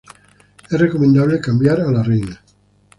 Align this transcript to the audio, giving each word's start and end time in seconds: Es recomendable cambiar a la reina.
Es 0.71 0.79
recomendable 0.81 1.39
cambiar 1.39 1.81
a 1.81 1.91
la 1.91 2.01
reina. 2.01 2.43